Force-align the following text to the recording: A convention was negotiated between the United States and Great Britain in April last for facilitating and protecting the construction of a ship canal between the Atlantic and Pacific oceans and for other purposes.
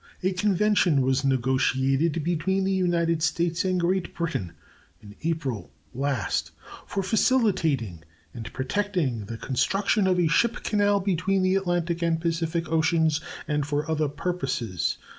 A 0.23 0.33
convention 0.33 1.03
was 1.03 1.23
negotiated 1.23 2.23
between 2.23 2.63
the 2.63 2.71
United 2.73 3.21
States 3.21 3.63
and 3.63 3.79
Great 3.79 4.15
Britain 4.15 4.53
in 4.99 5.15
April 5.23 5.69
last 5.93 6.49
for 6.87 7.03
facilitating 7.03 8.01
and 8.33 8.51
protecting 8.51 9.25
the 9.27 9.37
construction 9.37 10.07
of 10.07 10.19
a 10.19 10.27
ship 10.27 10.63
canal 10.63 10.99
between 11.01 11.43
the 11.43 11.53
Atlantic 11.53 12.01
and 12.01 12.19
Pacific 12.19 12.67
oceans 12.71 13.21
and 13.47 13.63
for 13.67 13.91
other 13.91 14.09
purposes. 14.09 14.97